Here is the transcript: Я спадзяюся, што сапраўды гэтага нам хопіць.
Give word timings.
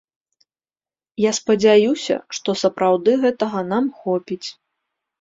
Я 1.25 1.31
спадзяюся, 1.39 2.15
што 2.39 2.49
сапраўды 2.65 3.11
гэтага 3.29 3.67
нам 3.71 3.95
хопіць. 4.03 4.45